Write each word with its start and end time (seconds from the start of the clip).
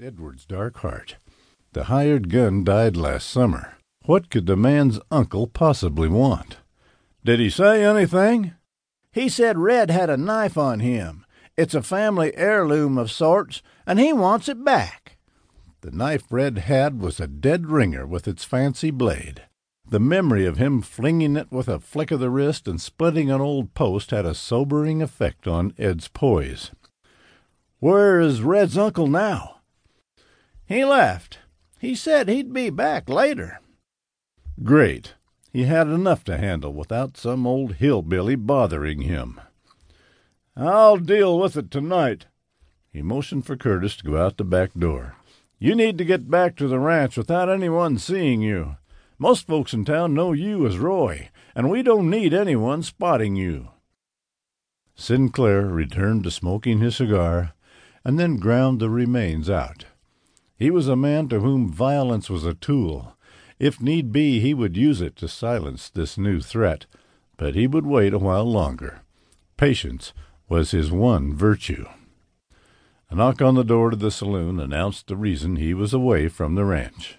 Edward's 0.00 0.44
dark 0.44 0.78
heart. 0.78 1.16
The 1.72 1.84
hired 1.84 2.30
gun 2.30 2.62
died 2.62 2.96
last 2.96 3.28
summer. 3.28 3.74
What 4.04 4.30
could 4.30 4.46
the 4.46 4.56
man's 4.56 5.00
uncle 5.10 5.48
possibly 5.48 6.08
want? 6.08 6.58
Did 7.24 7.40
he 7.40 7.50
say 7.50 7.84
anything? 7.84 8.54
He 9.12 9.28
said 9.28 9.58
Red 9.58 9.90
had 9.90 10.08
a 10.08 10.16
knife 10.16 10.56
on 10.56 10.80
him. 10.80 11.26
It's 11.56 11.74
a 11.74 11.82
family 11.82 12.36
heirloom 12.36 12.96
of 12.96 13.10
sorts, 13.10 13.60
and 13.86 13.98
he 13.98 14.12
wants 14.12 14.48
it 14.48 14.64
back. 14.64 15.16
The 15.80 15.90
knife 15.90 16.24
Red 16.30 16.58
had 16.58 17.00
was 17.00 17.18
a 17.18 17.26
dead 17.26 17.66
ringer 17.66 18.06
with 18.06 18.28
its 18.28 18.44
fancy 18.44 18.92
blade. 18.92 19.42
The 19.88 19.98
memory 19.98 20.46
of 20.46 20.58
him 20.58 20.80
flinging 20.80 21.36
it 21.36 21.50
with 21.50 21.66
a 21.66 21.80
flick 21.80 22.12
of 22.12 22.20
the 22.20 22.30
wrist 22.30 22.68
and 22.68 22.80
splitting 22.80 23.32
an 23.32 23.40
old 23.40 23.74
post 23.74 24.12
had 24.12 24.26
a 24.26 24.34
sobering 24.34 25.02
effect 25.02 25.48
on 25.48 25.74
Ed's 25.76 26.06
poise. 26.06 26.70
Where 27.80 28.20
is 28.20 28.42
Red's 28.42 28.78
uncle 28.78 29.08
now? 29.08 29.57
He 30.68 30.84
left. 30.84 31.38
He 31.80 31.94
said 31.94 32.28
he'd 32.28 32.52
be 32.52 32.68
back 32.68 33.08
later. 33.08 33.60
Great. 34.62 35.14
He 35.50 35.64
had 35.64 35.86
enough 35.86 36.24
to 36.24 36.36
handle 36.36 36.74
without 36.74 37.16
some 37.16 37.46
old 37.46 37.76
hillbilly 37.76 38.36
bothering 38.36 39.00
him. 39.00 39.40
I'll 40.54 40.98
deal 40.98 41.38
with 41.38 41.56
it 41.56 41.70
tonight. 41.70 42.26
He 42.92 43.00
motioned 43.00 43.46
for 43.46 43.56
Curtis 43.56 43.96
to 43.96 44.04
go 44.04 44.18
out 44.18 44.36
the 44.36 44.44
back 44.44 44.74
door. 44.74 45.16
You 45.58 45.74
need 45.74 45.96
to 45.98 46.04
get 46.04 46.30
back 46.30 46.54
to 46.56 46.68
the 46.68 46.78
ranch 46.78 47.16
without 47.16 47.48
anyone 47.48 47.96
seeing 47.96 48.42
you. 48.42 48.76
Most 49.18 49.46
folks 49.46 49.72
in 49.72 49.86
town 49.86 50.12
know 50.12 50.32
you 50.32 50.66
as 50.66 50.76
Roy, 50.76 51.30
and 51.54 51.70
we 51.70 51.82
don't 51.82 52.10
need 52.10 52.34
anyone 52.34 52.82
spotting 52.82 53.36
you. 53.36 53.70
Sinclair 54.94 55.66
returned 55.66 56.24
to 56.24 56.30
smoking 56.30 56.80
his 56.80 56.96
cigar 56.96 57.54
and 58.04 58.18
then 58.18 58.36
ground 58.36 58.80
the 58.80 58.90
remains 58.90 59.48
out. 59.48 59.86
He 60.58 60.70
was 60.70 60.88
a 60.88 60.96
man 60.96 61.28
to 61.28 61.40
whom 61.40 61.70
violence 61.70 62.28
was 62.28 62.44
a 62.44 62.54
tool 62.54 63.16
if 63.58 63.80
need 63.80 64.12
be, 64.12 64.38
he 64.38 64.54
would 64.54 64.76
use 64.76 65.00
it 65.00 65.16
to 65.16 65.28
silence 65.28 65.90
this 65.90 66.16
new 66.16 66.40
threat, 66.40 66.86
but 67.36 67.54
he 67.54 67.66
would 67.66 67.86
wait 67.86 68.14
a 68.14 68.18
while 68.18 68.44
longer. 68.44 69.00
Patience 69.56 70.12
was 70.48 70.70
his 70.70 70.92
one 70.92 71.34
virtue. 71.34 71.86
A 73.10 73.16
knock 73.16 73.42
on 73.42 73.56
the 73.56 73.64
door 73.64 73.90
to 73.90 73.96
the 73.96 74.10
saloon 74.10 74.60
announced 74.60 75.08
the 75.08 75.16
reason 75.16 75.56
he 75.56 75.74
was 75.74 75.92
away 75.92 76.28
from 76.28 76.54
the 76.54 76.64
ranch. 76.64 77.18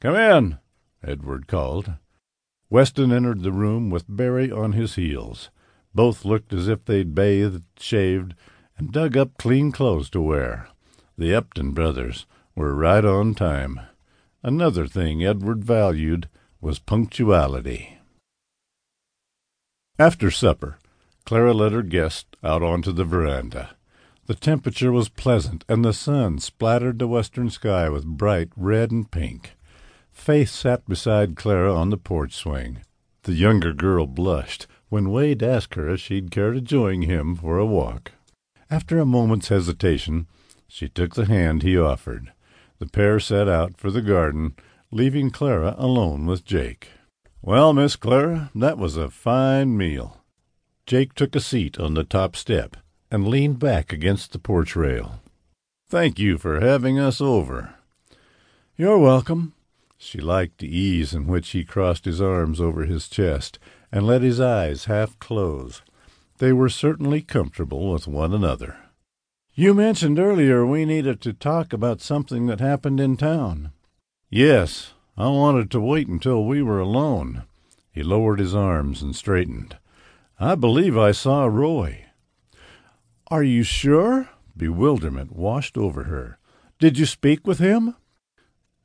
Come 0.00 0.14
in, 0.14 0.58
Edward 1.02 1.46
called. 1.46 1.92
Weston 2.70 3.12
entered 3.12 3.42
the 3.42 3.52
room 3.52 3.90
with 3.90 4.04
Barry 4.08 4.50
on 4.50 4.72
his 4.72 4.94
heels. 4.94 5.50
Both 5.94 6.24
looked 6.24 6.52
as 6.54 6.68
if 6.68 6.84
they'd 6.84 7.14
bathed, 7.14 7.64
shaved, 7.78 8.34
and 8.78 8.92
dug 8.92 9.16
up 9.16 9.36
clean 9.36 9.72
clothes 9.72 10.08
to 10.10 10.22
wear. 10.22 10.68
The 11.18 11.34
Upton 11.34 11.72
brothers 11.72 12.26
were 12.60 12.74
right 12.74 13.06
on 13.06 13.34
time. 13.34 13.80
Another 14.42 14.86
thing 14.86 15.24
Edward 15.24 15.64
valued 15.64 16.28
was 16.60 16.78
punctuality. 16.78 17.96
After 19.98 20.30
supper, 20.30 20.76
Clara 21.24 21.54
led 21.54 21.72
her 21.72 21.82
guest 21.82 22.36
out 22.44 22.62
onto 22.62 22.92
the 22.92 23.06
veranda. 23.06 23.70
The 24.26 24.34
temperature 24.34 24.92
was 24.92 25.08
pleasant, 25.08 25.64
and 25.70 25.82
the 25.82 25.94
sun 25.94 26.38
splattered 26.38 26.98
the 26.98 27.08
western 27.08 27.48
sky 27.48 27.88
with 27.88 28.04
bright 28.04 28.50
red 28.54 28.90
and 28.90 29.10
pink. 29.10 29.56
Faith 30.12 30.50
sat 30.50 30.86
beside 30.86 31.36
Clara 31.36 31.74
on 31.74 31.88
the 31.88 31.96
porch 31.96 32.34
swing. 32.34 32.80
The 33.22 33.32
younger 33.32 33.72
girl 33.72 34.06
blushed 34.06 34.66
when 34.90 35.10
Wade 35.10 35.42
asked 35.42 35.76
her 35.76 35.88
if 35.88 36.00
she'd 36.00 36.30
care 36.30 36.52
to 36.52 36.60
join 36.60 37.00
him 37.00 37.36
for 37.36 37.56
a 37.56 37.64
walk. 37.64 38.12
After 38.70 38.98
a 38.98 39.06
moment's 39.06 39.48
hesitation, 39.48 40.26
she 40.68 40.90
took 40.90 41.14
the 41.14 41.24
hand 41.24 41.62
he 41.62 41.78
offered. 41.78 42.32
The 42.80 42.86
pair 42.86 43.20
set 43.20 43.46
out 43.46 43.76
for 43.76 43.90
the 43.90 44.00
garden, 44.00 44.54
leaving 44.90 45.30
Clara 45.30 45.74
alone 45.76 46.24
with 46.24 46.46
Jake. 46.46 46.88
Well, 47.42 47.74
Miss 47.74 47.94
Clara, 47.94 48.50
that 48.54 48.78
was 48.78 48.96
a 48.96 49.10
fine 49.10 49.76
meal. 49.76 50.22
Jake 50.86 51.12
took 51.14 51.36
a 51.36 51.40
seat 51.40 51.78
on 51.78 51.92
the 51.92 52.04
top 52.04 52.34
step 52.34 52.78
and 53.10 53.28
leaned 53.28 53.58
back 53.58 53.92
against 53.92 54.32
the 54.32 54.38
porch 54.38 54.74
rail. 54.74 55.20
Thank 55.90 56.18
you 56.18 56.38
for 56.38 56.60
having 56.60 56.98
us 56.98 57.20
over. 57.20 57.74
You're 58.78 58.98
welcome. 58.98 59.52
She 59.98 60.18
liked 60.18 60.58
the 60.58 60.74
ease 60.74 61.12
in 61.12 61.26
which 61.26 61.50
he 61.50 61.64
crossed 61.64 62.06
his 62.06 62.22
arms 62.22 62.62
over 62.62 62.86
his 62.86 63.10
chest 63.10 63.58
and 63.92 64.06
let 64.06 64.22
his 64.22 64.40
eyes 64.40 64.86
half 64.86 65.18
close. 65.18 65.82
They 66.38 66.54
were 66.54 66.70
certainly 66.70 67.20
comfortable 67.20 67.92
with 67.92 68.08
one 68.08 68.32
another. 68.32 68.78
You 69.54 69.74
mentioned 69.74 70.18
earlier 70.18 70.64
we 70.64 70.84
needed 70.84 71.20
to 71.22 71.32
talk 71.32 71.72
about 71.72 72.00
something 72.00 72.46
that 72.46 72.60
happened 72.60 73.00
in 73.00 73.16
town. 73.16 73.72
Yes, 74.30 74.94
I 75.16 75.28
wanted 75.28 75.70
to 75.72 75.80
wait 75.80 76.06
until 76.06 76.44
we 76.44 76.62
were 76.62 76.78
alone. 76.78 77.44
He 77.90 78.02
lowered 78.02 78.38
his 78.38 78.54
arms 78.54 79.02
and 79.02 79.14
straightened. 79.14 79.76
I 80.38 80.54
believe 80.54 80.96
I 80.96 81.10
saw 81.10 81.46
Roy. 81.46 82.06
Are 83.28 83.42
you 83.42 83.64
sure? 83.64 84.28
Bewilderment 84.56 85.34
washed 85.34 85.76
over 85.76 86.04
her. 86.04 86.38
Did 86.78 86.98
you 86.98 87.04
speak 87.04 87.46
with 87.46 87.58
him? 87.58 87.96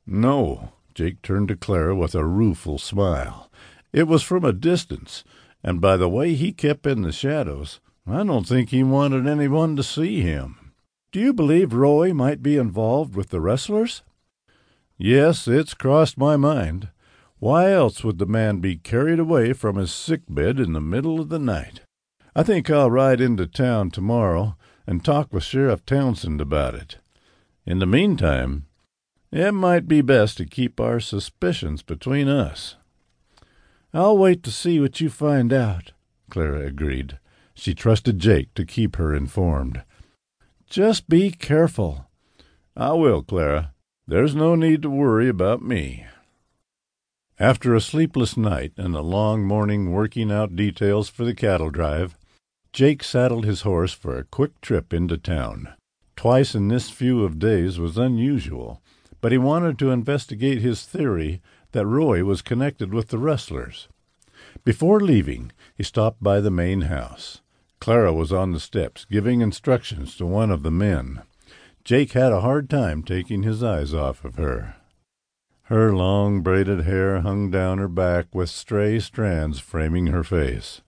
No. 0.06 0.72
Jake 0.94 1.22
turned 1.22 1.48
to 1.48 1.56
Clara 1.56 1.94
with 1.94 2.14
a 2.14 2.24
rueful 2.24 2.78
smile. 2.78 3.50
It 3.92 4.08
was 4.08 4.22
from 4.22 4.44
a 4.44 4.52
distance, 4.52 5.24
and 5.62 5.80
by 5.80 5.96
the 5.96 6.08
way 6.08 6.34
he 6.34 6.52
kept 6.52 6.86
in 6.86 7.02
the 7.02 7.12
shadows, 7.12 7.80
I 8.08 8.22
don't 8.22 8.46
think 8.46 8.70
he 8.70 8.84
wanted 8.84 9.26
anyone 9.26 9.74
to 9.76 9.82
see 9.82 10.20
him. 10.20 10.72
Do 11.10 11.18
you 11.18 11.32
believe 11.32 11.72
Roy 11.72 12.12
might 12.12 12.40
be 12.40 12.56
involved 12.56 13.16
with 13.16 13.30
the 13.30 13.40
rustlers? 13.40 14.02
Yes, 14.96 15.48
it's 15.48 15.74
crossed 15.74 16.16
my 16.16 16.36
mind. 16.36 16.88
Why 17.38 17.72
else 17.72 18.04
would 18.04 18.18
the 18.18 18.26
man 18.26 18.60
be 18.60 18.76
carried 18.76 19.18
away 19.18 19.52
from 19.52 19.76
his 19.76 19.92
sick 19.92 20.22
bed 20.28 20.60
in 20.60 20.72
the 20.72 20.80
middle 20.80 21.20
of 21.20 21.30
the 21.30 21.38
night? 21.38 21.80
I 22.34 22.44
think 22.44 22.70
I'll 22.70 22.90
ride 22.90 23.20
into 23.20 23.46
town 23.46 23.90
tomorrow 23.90 24.56
and 24.86 25.04
talk 25.04 25.32
with 25.32 25.42
Sheriff 25.42 25.84
Townsend 25.84 26.40
about 26.40 26.74
it. 26.74 26.98
In 27.66 27.80
the 27.80 27.86
meantime, 27.86 28.66
it 29.32 29.52
might 29.52 29.88
be 29.88 30.00
best 30.00 30.36
to 30.36 30.46
keep 30.46 30.80
our 30.80 31.00
suspicions 31.00 31.82
between 31.82 32.28
us. 32.28 32.76
I'll 33.92 34.16
wait 34.16 34.42
to 34.44 34.52
see 34.52 34.78
what 34.78 35.00
you 35.00 35.10
find 35.10 35.52
out, 35.52 35.92
Clara 36.30 36.66
agreed. 36.66 37.18
She 37.56 37.74
trusted 37.74 38.18
Jake 38.18 38.54
to 38.54 38.64
keep 38.64 38.96
her 38.96 39.14
informed. 39.14 39.82
Just 40.68 41.08
be 41.08 41.30
careful. 41.30 42.06
I 42.76 42.92
will, 42.92 43.22
Clara. 43.22 43.72
There's 44.06 44.36
no 44.36 44.54
need 44.54 44.82
to 44.82 44.90
worry 44.90 45.28
about 45.28 45.62
me. 45.62 46.06
After 47.38 47.74
a 47.74 47.80
sleepless 47.80 48.36
night 48.36 48.72
and 48.76 48.94
a 48.94 49.00
long 49.00 49.44
morning 49.44 49.90
working 49.90 50.30
out 50.30 50.54
details 50.54 51.08
for 51.08 51.24
the 51.24 51.34
cattle 51.34 51.70
drive, 51.70 52.16
Jake 52.72 53.02
saddled 53.02 53.44
his 53.44 53.62
horse 53.62 53.92
for 53.92 54.16
a 54.16 54.24
quick 54.24 54.60
trip 54.60 54.92
into 54.92 55.16
town. 55.16 55.74
Twice 56.14 56.54
in 56.54 56.68
this 56.68 56.90
few 56.90 57.24
of 57.24 57.38
days 57.38 57.78
was 57.78 57.98
unusual, 57.98 58.80
but 59.20 59.32
he 59.32 59.38
wanted 59.38 59.78
to 59.78 59.90
investigate 59.90 60.60
his 60.60 60.84
theory 60.84 61.40
that 61.72 61.86
Roy 61.86 62.22
was 62.22 62.42
connected 62.42 62.92
with 62.92 63.08
the 63.08 63.18
rustlers. 63.18 63.88
Before 64.64 65.00
leaving, 65.00 65.52
he 65.74 65.82
stopped 65.82 66.22
by 66.22 66.40
the 66.40 66.50
main 66.50 66.82
house. 66.82 67.40
Clara 67.80 68.12
was 68.12 68.32
on 68.32 68.52
the 68.52 68.60
steps, 68.60 69.04
giving 69.04 69.40
instructions 69.40 70.16
to 70.16 70.26
one 70.26 70.50
of 70.50 70.62
the 70.62 70.70
men. 70.70 71.22
Jake 71.84 72.12
had 72.12 72.32
a 72.32 72.40
hard 72.40 72.68
time 72.68 73.02
taking 73.02 73.42
his 73.42 73.62
eyes 73.62 73.94
off 73.94 74.24
of 74.24 74.36
her. 74.36 74.76
Her 75.64 75.94
long 75.94 76.42
braided 76.42 76.82
hair 76.82 77.20
hung 77.20 77.50
down 77.50 77.78
her 77.78 77.88
back 77.88 78.34
with 78.34 78.50
stray 78.50 78.98
strands 79.00 79.58
framing 79.58 80.08
her 80.08 80.24
face. 80.24 80.80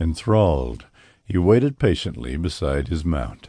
Enthralled, 0.00 0.86
he 1.24 1.38
waited 1.38 1.78
patiently 1.78 2.36
beside 2.36 2.88
his 2.88 3.04
mount. 3.04 3.48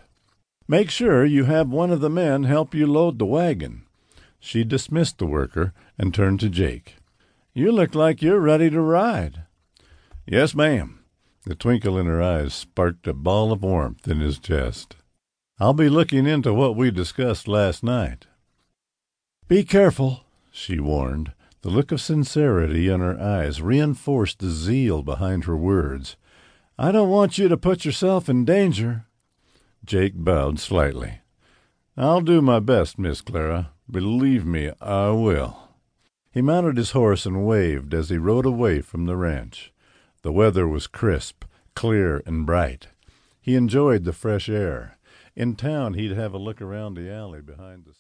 Make 0.68 0.90
sure 0.90 1.26
you 1.26 1.44
have 1.46 1.70
one 1.70 1.92
of 1.92 2.02
the 2.02 2.10
men 2.10 2.44
help 2.44 2.74
you 2.74 2.88
load 2.88 3.20
the 3.20 3.26
wagon. 3.26 3.86
She 4.40 4.64
dismissed 4.64 5.18
the 5.18 5.26
worker 5.26 5.74
and 5.98 6.14
turned 6.14 6.40
to 6.42 6.50
Jake. 6.50 6.96
You 7.54 7.72
look 7.72 7.96
like 7.96 8.22
you're 8.22 8.40
ready 8.40 8.70
to 8.70 8.82
ride. 8.82 9.44
Yes, 10.26 10.56
ma'am. 10.56 11.05
The 11.46 11.56
twinkle 11.56 11.98
in 11.98 12.08
her 12.08 12.24
eyes 12.24 12.56
sparked 12.56 13.08
a 13.08 13.14
ball 13.14 13.52
of 13.52 13.62
warmth 13.62 14.08
in 14.08 14.20
his 14.20 14.40
chest. 14.40 14.96
I'll 15.60 15.74
be 15.74 15.90
looking 15.90 16.26
into 16.26 16.54
what 16.54 16.76
we 16.76 16.90
discussed 16.90 17.48
last 17.48 17.84
night. 17.84 18.26
Be 19.48 19.64
careful, 19.64 20.26
she 20.52 20.80
warned. 20.80 21.34
The 21.62 21.70
look 21.70 21.92
of 21.92 22.02
sincerity 22.02 22.90
in 22.90 23.00
her 23.00 23.20
eyes 23.20 23.62
reinforced 23.62 24.40
the 24.40 24.50
zeal 24.50 25.04
behind 25.04 25.46
her 25.46 25.56
words. 25.56 26.16
I 26.80 26.92
don't 26.92 27.10
want 27.10 27.38
you 27.38 27.48
to 27.48 27.58
put 27.58 27.86
yourself 27.86 28.28
in 28.28 28.44
danger. 28.44 29.06
Jake 29.86 30.14
bowed 30.16 30.60
slightly. 30.60 31.20
I'll 31.96 32.22
do 32.22 32.42
my 32.42 32.60
best, 32.60 32.98
Miss 32.98 33.22
Clara. 33.22 33.72
Believe 33.90 34.46
me, 34.46 34.72
I 34.82 35.12
will. 35.12 35.70
He 36.32 36.42
mounted 36.42 36.78
his 36.78 36.92
horse 36.92 37.26
and 37.28 37.46
waved 37.46 37.94
as 37.94 38.10
he 38.10 38.18
rode 38.18 38.48
away 38.48 38.82
from 38.82 39.06
the 39.06 39.16
ranch. 39.16 39.72
The 40.26 40.32
weather 40.32 40.68
was 40.68 40.88
crisp, 40.88 41.46
clear, 41.76 42.24
and 42.26 42.48
bright. 42.48 42.88
He 43.40 43.54
enjoyed 43.54 44.06
the 44.06 44.12
fresh 44.12 44.50
air. 44.50 44.98
In 45.36 45.56
town, 45.56 45.94
he'd 45.94 46.14
have 46.14 46.34
a 46.34 46.40
look 46.40 46.64
around 46.64 46.96
the 46.96 47.14
alley 47.14 47.42
behind 47.42 47.86
the 47.86 47.94